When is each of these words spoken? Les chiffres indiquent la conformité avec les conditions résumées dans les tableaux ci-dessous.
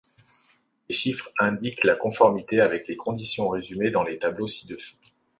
Les 0.89 0.95
chiffres 0.95 1.29
indiquent 1.37 1.83
la 1.83 1.93
conformité 1.95 2.59
avec 2.59 2.87
les 2.87 2.95
conditions 2.95 3.49
résumées 3.49 3.91
dans 3.91 4.01
les 4.01 4.17
tableaux 4.17 4.47
ci-dessous. 4.47 4.95